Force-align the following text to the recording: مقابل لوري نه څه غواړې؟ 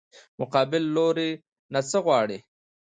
مقابل 0.39 0.83
لوري 0.95 1.31
نه 1.73 1.79
څه 1.89 1.97
غواړې؟ 2.05 2.37